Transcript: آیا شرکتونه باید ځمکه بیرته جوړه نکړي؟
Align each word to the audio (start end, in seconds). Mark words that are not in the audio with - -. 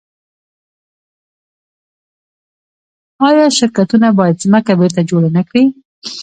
آیا 3.27 3.45
شرکتونه 3.59 4.07
باید 4.19 4.41
ځمکه 4.43 4.71
بیرته 4.79 5.01
جوړه 5.09 5.29
نکړي؟ 5.37 5.63